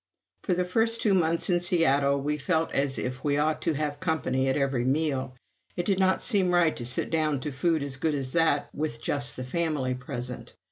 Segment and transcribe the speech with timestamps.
[0.41, 3.99] For the first two months in Seattle we felt as if we ought to have
[3.99, 5.35] company at every meal.
[5.77, 8.99] It did not seem right to sit down to food as good as that, with
[8.99, 10.55] just the family present.